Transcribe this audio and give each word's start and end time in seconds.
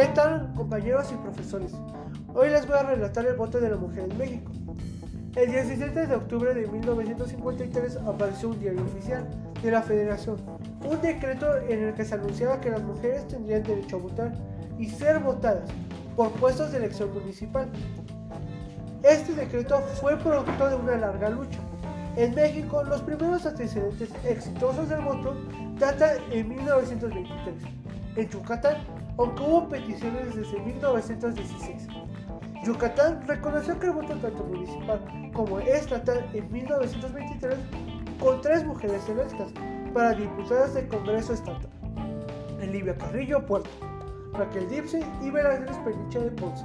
¿Qué 0.00 0.06
tal 0.06 0.50
compañeros 0.54 1.12
y 1.12 1.16
profesores? 1.16 1.72
Hoy 2.32 2.48
les 2.48 2.66
voy 2.66 2.78
a 2.78 2.84
relatar 2.84 3.26
el 3.26 3.34
voto 3.34 3.60
de 3.60 3.68
la 3.68 3.76
mujer 3.76 4.08
en 4.10 4.16
México. 4.16 4.50
El 5.36 5.50
17 5.50 6.06
de 6.06 6.14
octubre 6.14 6.54
de 6.54 6.66
1953 6.66 7.98
apareció 8.08 8.48
un 8.48 8.60
diario 8.60 8.82
oficial 8.82 9.28
de 9.62 9.70
la 9.70 9.82
Federación, 9.82 10.38
un 10.88 10.98
decreto 11.02 11.54
en 11.68 11.82
el 11.82 11.92
que 11.92 12.06
se 12.06 12.14
anunciaba 12.14 12.62
que 12.62 12.70
las 12.70 12.82
mujeres 12.82 13.28
tendrían 13.28 13.62
derecho 13.62 13.96
a 13.96 13.98
votar 13.98 14.32
y 14.78 14.88
ser 14.88 15.18
votadas 15.18 15.68
por 16.16 16.30
puestos 16.32 16.72
de 16.72 16.78
elección 16.78 17.12
municipal. 17.12 17.68
Este 19.02 19.34
decreto 19.34 19.80
fue 20.00 20.16
producto 20.16 20.66
de 20.66 20.76
una 20.76 20.96
larga 20.96 21.28
lucha. 21.28 21.58
En 22.16 22.34
México, 22.34 22.82
los 22.84 23.02
primeros 23.02 23.44
antecedentes 23.44 24.08
exitosos 24.24 24.88
del 24.88 25.02
voto 25.02 25.36
datan 25.78 26.16
en 26.30 26.48
1923. 26.48 27.54
En 28.16 28.28
Yucatán, 28.30 28.78
aunque 29.16 29.42
hubo 29.42 29.68
peticiones 29.68 30.34
desde 30.34 30.60
1916. 30.60 31.86
Yucatán 32.64 33.26
reconoció 33.26 33.78
que 33.78 33.86
el 33.86 33.92
voto 33.92 34.14
tanto 34.16 34.44
municipal 34.44 35.00
como 35.32 35.60
estatal 35.60 36.28
en 36.34 36.52
1923 36.52 37.56
con 38.20 38.40
tres 38.42 38.64
mujeres 38.64 39.08
electas 39.08 39.52
para 39.94 40.12
diputadas 40.12 40.74
del 40.74 40.88
Congreso 40.88 41.32
Estatal. 41.32 41.70
Elivia 42.60 42.96
Carrillo 42.96 43.44
Puerto, 43.46 43.70
Raquel 44.34 44.68
Dipsey 44.68 45.02
y 45.22 45.30
Velázquez 45.30 45.76
Peniche 45.78 46.20
de 46.20 46.30
Ponce. 46.32 46.64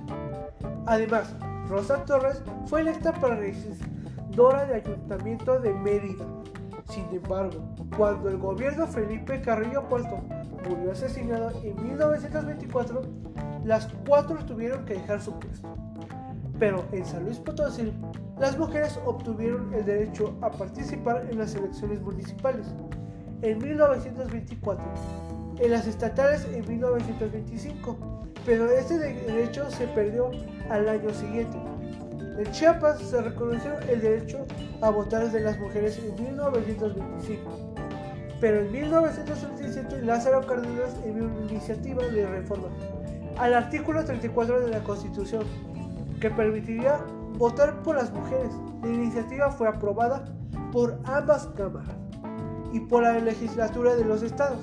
Además, 0.86 1.34
Rosa 1.70 2.03
Torres 2.05 2.44
fue 2.66 2.81
electa 2.81 3.14
para 3.14 3.38
regidora 3.38 4.66
de 4.66 4.75
Ayuntamiento 4.75 5.59
de 5.59 5.73
Mérida. 5.73 6.25
Sin 6.89 7.05
embargo, 7.12 7.64
cuando 7.98 8.30
el 8.30 8.38
gobierno 8.38 8.88
Felipe 8.88 9.42
Carrillo 9.42 9.88
Puerto 9.88 10.19
murió 10.69 10.92
asesinado 10.92 11.52
en 11.64 11.81
1924, 11.81 13.02
las 13.64 13.88
cuatro 14.08 14.38
tuvieron 14.45 14.86
que 14.86 14.95
dejar 14.95 15.22
su 15.22 15.38
puesto. 15.39 15.75
Pero 16.59 16.86
en 16.92 17.06
San 17.06 17.23
Luis 17.25 17.39
Potosí, 17.39 17.94
las 18.39 18.58
mujeres 18.58 19.00
obtuvieron 19.06 19.73
el 19.73 19.86
derecho 19.86 20.36
a 20.42 20.52
participar 20.52 21.28
en 21.30 21.39
las 21.39 21.56
elecciones 21.56 22.02
municipales 22.02 22.67
en 23.42 23.58
1924, 23.59 24.86
en 25.59 25.72
las 25.72 25.88
estatales 25.88 26.45
en 26.52 26.67
1925, 26.67 27.97
pero 28.45 28.69
este 28.69 28.97
derecho 28.97 29.69
se 29.72 29.88
perdió 29.88 30.31
al 30.69 30.89
año 30.89 31.09
siguiente. 31.12 31.58
En 32.38 32.52
Chiapas 32.52 33.00
se 33.00 33.22
reconoció 33.22 33.80
el 33.89 34.02
derecho 34.02 34.45
a 34.81 34.89
votar 34.89 35.31
de 35.31 35.39
las 35.39 35.58
mujeres 35.58 35.97
en 36.00 36.22
1925, 36.22 37.75
pero 38.39 38.61
en 38.61 38.72
1937 38.72 40.02
Lázaro 40.02 40.45
Cárdenas 40.45 40.95
envió 41.05 41.25
una 41.25 41.52
iniciativa 41.52 42.03
de 42.03 42.25
reforma 42.28 42.67
al 43.38 43.53
artículo 43.53 44.03
34 44.03 44.61
de 44.61 44.69
la 44.69 44.83
Constitución 44.83 45.44
que 46.19 46.30
permitiría 46.30 47.00
votar 47.38 47.81
por 47.83 47.95
las 47.95 48.11
mujeres. 48.11 48.52
La 48.81 48.89
iniciativa 48.89 49.52
fue 49.52 49.67
aprobada 49.67 50.25
por 50.72 51.00
ambas 51.06 51.47
cámaras 51.47 51.95
y 52.72 52.80
por 52.80 53.03
la 53.03 53.19
legislatura 53.19 53.95
de 53.95 54.06
los 54.06 54.22
estados. 54.22 54.59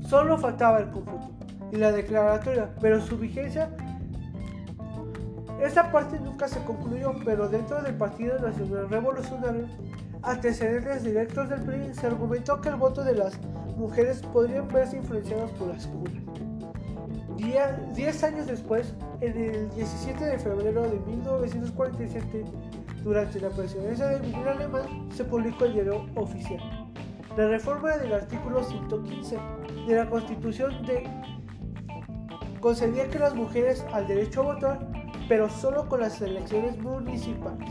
Solo 0.00 0.38
faltaba 0.38 0.80
el 0.80 0.90
cómputo 0.90 1.30
y 1.72 1.76
la 1.76 1.92
declaratoria, 1.92 2.74
pero 2.80 3.00
su 3.00 3.16
vigencia 3.16 3.70
esta 5.62 5.92
parte 5.92 6.18
nunca 6.18 6.48
se 6.48 6.62
concluyó, 6.64 7.14
pero 7.22 7.48
dentro 7.48 7.82
del 7.82 7.94
Partido 7.94 8.38
Nacional 8.38 8.88
Revolucionario, 8.88 9.66
antecedentes 10.22 11.02
directos 11.04 11.48
del 11.48 11.62
PRI, 11.62 11.94
se 11.94 12.06
argumentó 12.06 12.60
que 12.60 12.68
el 12.68 12.76
voto 12.76 13.04
de 13.04 13.14
las 13.14 13.38
mujeres 13.76 14.22
podrían 14.32 14.68
verse 14.68 14.96
influenciados 14.96 15.50
por 15.52 15.68
las 15.68 15.86
comunas. 15.86 16.22
Diez 17.94 18.22
años 18.22 18.46
después, 18.46 18.94
en 19.20 19.36
el 19.36 19.70
17 19.70 20.24
de 20.24 20.38
febrero 20.38 20.82
de 20.82 20.98
1947, 21.00 22.44
durante 23.02 23.40
la 23.40 23.48
presidencia 23.48 24.06
de 24.08 24.20
Miguel 24.20 24.46
Alemán, 24.46 25.08
se 25.14 25.24
publicó 25.24 25.64
el 25.64 25.72
diario 25.72 26.06
oficial. 26.16 26.60
La 27.36 27.48
reforma 27.48 27.96
del 27.96 28.12
artículo 28.12 28.62
115 28.62 29.38
de 29.86 29.94
la 29.94 30.10
Constitución 30.10 30.84
de 30.84 31.08
concedía 32.60 33.08
que 33.08 33.18
las 33.18 33.34
mujeres 33.34 33.84
al 33.92 34.06
derecho 34.06 34.42
a 34.42 34.54
votar, 34.54 34.86
pero 35.28 35.48
solo 35.48 35.88
con 35.88 36.00
las 36.00 36.20
elecciones 36.20 36.78
municipales. 36.78 37.70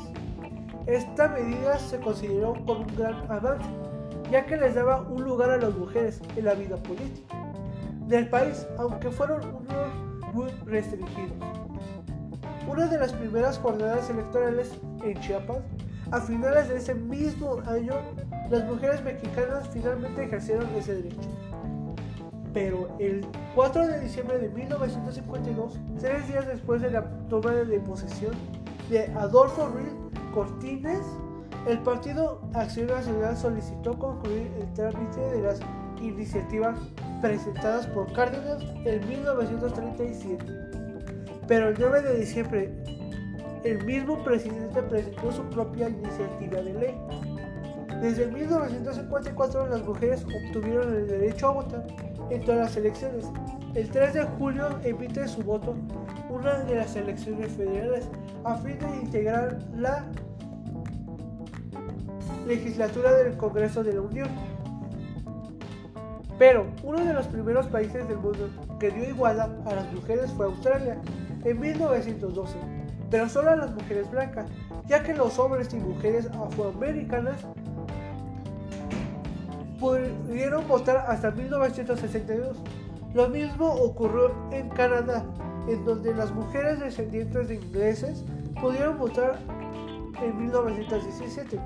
Esta 0.88 1.28
medida 1.28 1.78
se 1.78 2.00
consideró 2.00 2.54
como 2.66 2.82
un 2.82 2.96
gran 2.96 3.16
avance, 3.32 3.70
ya 4.32 4.46
que 4.46 4.58
les 4.58 4.76
daba 4.76 5.02
un 5.02 5.24
lugar 5.24 5.52
a 5.52 5.58
las 5.58 5.76
mujeres 5.76 6.22
en 6.36 6.46
la 6.46 6.54
vida 6.54 6.78
política 6.78 7.36
del 8.08 8.30
país, 8.30 8.66
aunque 8.78 9.12
fueron 9.12 9.42
unos 9.44 10.34
muy 10.34 10.50
restringidos. 10.66 11.38
Una 12.68 12.88
de 12.88 12.98
las 12.98 13.14
primeras 13.14 13.58
jornadas 13.60 14.10
electorales 14.10 14.72
en 15.04 15.20
Chiapas, 15.22 15.60
a 16.12 16.22
finales 16.22 16.70
de 16.70 16.78
ese 16.78 16.96
mismo 16.96 17.60
año, 17.68 17.94
las 18.50 18.66
mujeres 18.66 19.04
mexicanas 19.04 19.68
finalmente 19.72 20.24
ejercieron 20.24 20.68
ese 20.76 20.96
derecho. 20.96 21.30
Pero 22.54 22.90
el 23.00 23.28
4 23.56 23.88
de 23.88 24.00
diciembre 24.00 24.40
de 24.40 24.50
1952, 24.50 25.80
tres 26.00 26.28
días 26.28 26.48
después 26.48 26.82
de 26.82 26.90
la 26.90 27.04
toma 27.30 27.52
de 27.52 27.80
posesión 27.80 28.34
de 28.90 29.06
Adolfo 29.14 29.68
Ruiz 29.68 29.94
Cortines, 30.40 31.06
el 31.68 31.80
Partido 31.80 32.40
Acción 32.54 32.88
Nacional 32.88 33.36
solicitó 33.36 34.00
concluir 34.00 34.50
el 34.58 34.74
trámite 34.74 35.20
de 35.20 35.42
las 35.42 35.60
iniciativas 36.02 36.80
presentadas 37.22 37.88
por 37.88 38.10
Cárdenas 38.14 38.64
en 38.86 39.06
1937. 39.06 40.46
Pero 41.46 41.68
el 41.68 41.76
9 41.78 42.02
de 42.04 42.20
diciembre, 42.20 42.74
el 43.66 43.84
mismo 43.84 44.24
presidente 44.24 44.82
presentó 44.84 45.30
su 45.30 45.44
propia 45.50 45.90
iniciativa 45.90 46.62
de 46.62 46.74
ley. 46.74 46.98
Desde 48.02 48.28
1954 48.28 49.68
las 49.68 49.84
mujeres 49.84 50.24
obtuvieron 50.24 50.96
el 50.96 51.06
derecho 51.06 51.50
a 51.50 51.52
votar 51.52 51.86
en 52.30 52.46
todas 52.46 52.62
las 52.62 52.78
elecciones. 52.78 53.26
El 53.76 53.90
3 53.90 54.14
de 54.14 54.24
julio 54.24 54.70
emite 54.86 55.28
su 55.28 55.44
voto 55.44 55.76
una 56.30 56.60
de 56.60 56.76
las 56.76 56.96
elecciones 56.96 57.52
federales 57.52 58.08
a 58.46 58.56
fin 58.56 58.80
de 58.80 58.88
integrar 59.04 59.60
la 59.76 60.06
legislatura 62.50 63.14
del 63.14 63.38
Congreso 63.38 63.84
de 63.84 63.94
la 63.94 64.02
Unión. 64.02 64.28
Pero 66.38 66.68
uno 66.84 67.00
de 67.04 67.14
los 67.14 67.28
primeros 67.28 67.68
países 67.68 68.08
del 68.08 68.18
mundo 68.18 68.50
que 68.80 68.92
dio 68.92 69.08
igualdad 69.08 69.50
a 69.68 69.76
las 69.76 69.92
mujeres 69.94 70.32
fue 70.32 70.48
Australia 70.48 70.98
en 71.44 71.60
1912, 71.60 72.58
pero 73.10 73.30
solo 73.30 73.52
a 73.52 73.56
las 73.56 73.72
mujeres 73.72 74.10
blancas, 74.10 74.48
ya 74.88 75.04
que 75.04 75.14
los 75.14 75.38
hombres 75.38 75.74
y 75.74 75.78
mujeres 75.78 76.28
afroamericanas 76.28 77.46
pudieron 79.80 80.68
votar 80.68 81.06
hasta 81.08 81.32
1962. 81.32 82.58
Lo 83.14 83.28
mismo 83.30 83.68
ocurrió 83.68 84.32
en 84.52 84.70
Canadá, 84.70 85.26
en 85.68 85.84
donde 85.86 86.14
las 86.14 86.32
mujeres 86.32 86.80
descendientes 86.80 87.48
de 87.48 87.56
ingleses 87.56 88.24
pudieron 88.62 88.98
votar 88.98 89.40
en 90.22 90.38
1917, 90.38 91.60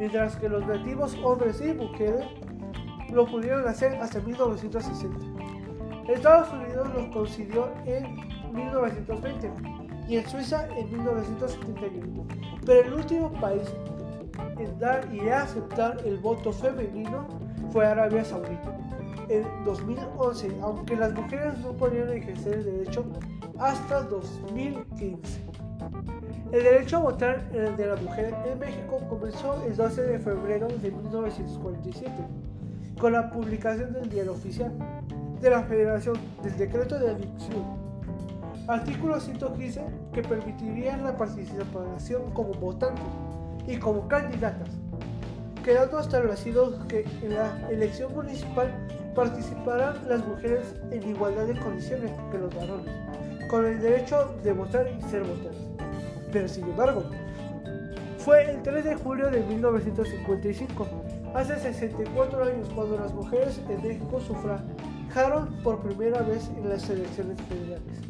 mientras 0.00 0.34
que 0.36 0.48
los 0.48 0.66
nativos 0.66 1.14
hombres 1.22 1.60
y 1.60 1.74
mujeres 1.74 2.24
lo 3.12 3.26
pudieron 3.26 3.68
hacer 3.68 3.96
hasta 4.00 4.18
1960. 4.20 5.18
Estados 6.08 6.50
Unidos 6.54 6.88
lo 6.94 7.10
consiguió 7.10 7.68
en 7.84 8.16
1920 8.50 9.52
y 10.08 10.16
en 10.16 10.26
Suiza 10.26 10.66
en 10.74 10.90
1971. 10.90 12.26
Pero 12.64 12.88
el 12.88 12.94
último 12.94 13.30
país 13.40 13.62
en 14.58 14.78
dar 14.78 15.06
y 15.12 15.28
aceptar 15.28 15.98
el 16.06 16.16
voto 16.16 16.50
femenino 16.50 17.28
fue 17.70 17.86
Arabia 17.86 18.24
Saudita. 18.24 18.76
En 19.28 19.44
2011, 19.66 20.56
aunque 20.62 20.96
las 20.96 21.12
mujeres 21.12 21.58
no 21.58 21.72
podían 21.74 22.10
ejercer 22.10 22.54
el 22.54 22.64
derecho 22.64 23.04
hasta 23.58 24.00
2015. 24.04 25.40
El 26.52 26.64
derecho 26.64 26.96
a 26.96 27.00
votar 27.00 27.48
de 27.52 27.86
la 27.86 27.94
mujer 27.94 28.34
en 28.44 28.58
México 28.58 29.00
comenzó 29.08 29.62
el 29.64 29.76
12 29.76 30.02
de 30.02 30.18
febrero 30.18 30.66
de 30.66 30.90
1947 30.90 32.10
con 32.98 33.12
la 33.12 33.30
publicación 33.30 33.92
del 33.92 34.10
diario 34.10 34.32
oficial 34.32 34.72
de 35.40 35.48
la 35.48 35.62
Federación 35.62 36.16
del 36.42 36.58
Decreto 36.58 36.98
de 36.98 37.10
Adicción. 37.10 37.64
Artículo 38.66 39.20
115 39.20 39.80
que 40.12 40.22
permitiría 40.22 40.96
la 40.96 41.16
participación 41.16 42.32
como 42.32 42.52
votantes 42.54 43.04
y 43.68 43.76
como 43.76 44.08
candidatas, 44.08 44.70
quedando 45.62 46.00
establecido 46.00 46.84
que 46.88 47.04
en 47.22 47.36
la 47.36 47.70
elección 47.70 48.12
municipal 48.12 48.74
participarán 49.14 50.08
las 50.08 50.26
mujeres 50.26 50.74
en 50.90 51.08
igualdad 51.08 51.46
de 51.46 51.56
condiciones 51.60 52.10
que 52.32 52.38
los 52.38 52.52
varones, 52.52 52.92
con 53.48 53.64
el 53.66 53.80
derecho 53.80 54.34
de 54.42 54.52
votar 54.52 54.88
y 54.88 55.00
ser 55.02 55.22
votantes. 55.22 55.69
Pero 56.32 56.48
sin 56.48 56.64
embargo, 56.64 57.04
fue 58.18 58.50
el 58.50 58.62
3 58.62 58.84
de 58.84 58.94
julio 58.96 59.30
de 59.30 59.42
1955 59.44 60.86
Hace 61.34 61.60
64 61.60 62.42
años, 62.42 62.68
cuando 62.74 62.98
las 62.98 63.14
mujeres 63.14 63.60
en 63.68 63.80
México 63.82 64.20
fijaron 65.06 65.48
por 65.62 65.78
primera 65.78 66.22
vez 66.22 66.50
en 66.56 66.68
las 66.68 66.90
elecciones 66.90 67.40
federales. 67.42 68.00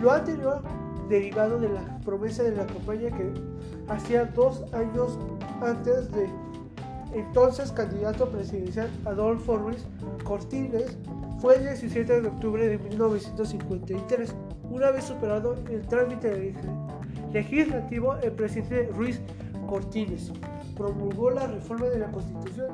Lo 0.00 0.12
anterior 0.12 0.62
derivado 1.08 1.58
de 1.58 1.68
la 1.68 1.98
promesa 2.04 2.44
de 2.44 2.54
la 2.54 2.64
campaña 2.64 3.10
que 3.10 3.32
hacía 3.88 4.26
dos 4.26 4.62
años 4.72 5.18
antes 5.60 6.12
de 6.12 6.28
entonces 7.12 7.72
candidato 7.72 8.28
presidencial 8.28 8.90
Adolfo 9.06 9.56
Ruiz 9.56 9.86
Cortines 10.22 10.96
fue 11.40 11.56
el 11.56 11.62
17 11.64 12.20
de 12.20 12.28
octubre 12.28 12.68
de 12.68 12.78
1953. 12.78 14.34
Una 14.70 14.90
vez 14.90 15.04
superado 15.04 15.56
el 15.70 15.86
trámite 15.88 16.54
legislativo, 17.32 18.16
el 18.16 18.32
presidente 18.32 18.90
Ruiz 18.94 19.20
Cortines 19.68 20.32
promulgó 20.76 21.30
la 21.30 21.46
reforma 21.46 21.86
de 21.86 21.98
la 21.98 22.10
Constitución 22.10 22.68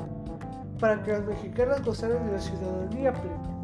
para 0.79 1.03
que 1.03 1.13
las 1.13 1.25
mexicanas 1.25 1.83
gozaran 1.85 2.27
de 2.27 2.33
la 2.33 2.41
ciudadanía 2.41 3.13
plena. 3.13 3.55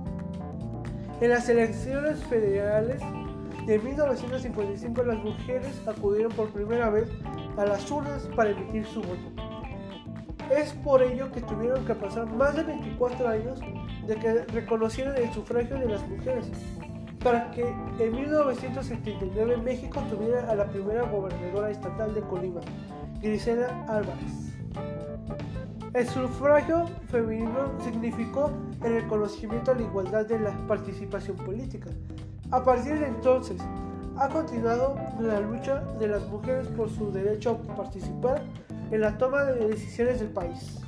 En 1.21 1.31
las 1.31 1.49
elecciones 1.49 2.19
federales 2.25 3.01
de 3.67 3.79
1955 3.79 5.03
las 5.03 5.19
mujeres 5.19 5.81
acudieron 5.87 6.33
por 6.33 6.49
primera 6.49 6.89
vez 6.89 7.11
a 7.57 7.67
las 7.67 7.91
urnas 7.91 8.29
para 8.35 8.51
emitir 8.51 8.87
su 8.87 9.03
voto. 9.03 9.51
Es 10.51 10.73
por 10.73 11.03
ello 11.03 11.31
que 11.31 11.43
tuvieron 11.43 11.85
que 11.85 11.95
pasar 11.95 12.27
más 12.27 12.57
de 12.57 12.65
24 12.65 13.29
años 13.29 13.61
de 14.07 14.17
que 14.17 14.45
reconocieran 14.47 15.17
el 15.17 15.31
sufragio 15.33 15.79
de 15.79 15.87
las 15.87 16.09
mujeres, 16.09 16.51
para 17.23 17.51
que 17.51 17.75
en 17.99 18.13
1979 18.13 19.57
México 19.59 20.03
tuviera 20.09 20.51
a 20.51 20.55
la 20.55 20.67
primera 20.67 21.03
gobernadora 21.03 21.71
estatal 21.71 22.15
de 22.15 22.23
Colima, 22.23 22.61
Grisela 23.21 23.85
Álvarez. 23.89 24.55
El 25.93 26.07
sufragio 26.07 26.87
femenino 27.09 27.79
significó 27.83 28.51
el 28.85 29.03
reconocimiento 29.03 29.73
a 29.73 29.75
la 29.75 29.83
igualdad 29.83 30.25
de 30.25 30.39
la 30.39 30.53
participación 30.67 31.37
política. 31.37 31.91
A 32.53 32.63
partir 32.63 32.99
de 32.99 33.07
entonces, 33.07 33.61
ha 34.17 34.29
continuado 34.29 34.97
la 35.19 35.41
lucha 35.41 35.81
de 35.99 36.09
las 36.09 36.27
mujeres 36.29 36.69
por 36.69 36.89
su 36.91 37.11
derecho 37.11 37.61
a 37.69 37.75
participar 37.75 38.43
en 38.91 39.01
la 39.01 39.19
toma 39.19 39.45
de 39.45 39.69
decisiones 39.69 40.21
del 40.21 40.31
país. 40.31 40.81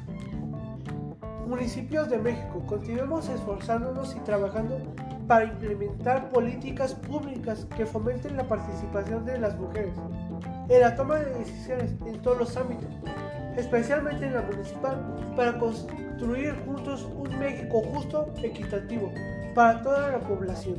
Municipios 1.47 2.09
de 2.09 2.19
México, 2.19 2.63
continuemos 2.67 3.29
esforzándonos 3.29 4.17
y 4.17 4.21
trabajando 4.21 4.79
para 5.27 5.45
implementar 5.45 6.29
políticas 6.31 6.95
públicas 6.95 7.67
que 7.77 7.87
fomenten 7.87 8.37
la 8.37 8.47
participación 8.47 9.25
de 9.25 9.39
las 9.39 9.57
mujeres 9.59 9.95
en 10.69 10.81
la 10.81 10.95
toma 10.95 11.17
de 11.17 11.39
decisiones 11.39 11.95
en 12.07 12.21
todos 12.23 12.39
los 12.39 12.57
ámbitos, 12.57 12.91
especialmente 13.57 14.27
en 14.27 14.35
la 14.35 14.43
municipal, 14.43 15.33
para 15.37 15.59
construir 15.59 16.55
juntos 16.65 17.09
un 17.17 17.39
México 17.39 17.83
justo, 17.83 18.33
equitativo, 18.43 19.13
para 19.55 19.83
toda 19.83 20.13
la 20.13 20.21
población. 20.21 20.77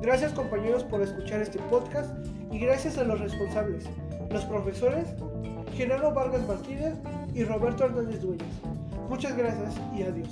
Gracias 0.00 0.32
compañeros 0.32 0.84
por 0.84 1.02
escuchar 1.02 1.40
este 1.40 1.58
podcast 1.70 2.10
y 2.50 2.58
gracias 2.58 2.98
a 2.98 3.04
los 3.04 3.20
responsables, 3.20 3.88
los 4.30 4.44
profesores 4.44 5.08
Genaro 5.74 6.12
Vargas 6.12 6.46
Martínez 6.46 6.94
y 7.34 7.44
Roberto 7.44 7.84
Hernández 7.84 8.20
Dueñas. 8.20 8.46
Muchas 9.08 9.36
gracias 9.36 9.74
y 9.96 10.02
adiós. 10.02 10.30